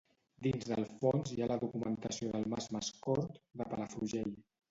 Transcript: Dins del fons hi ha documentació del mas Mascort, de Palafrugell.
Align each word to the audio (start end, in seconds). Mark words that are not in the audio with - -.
Dins 0.45 0.63
del 0.69 0.85
fons 1.01 1.33
hi 1.35 1.43
ha 1.47 1.57
documentació 1.65 2.31
del 2.37 2.49
mas 2.55 2.71
Mascort, 2.77 3.39
de 3.61 3.71
Palafrugell. 3.75 4.35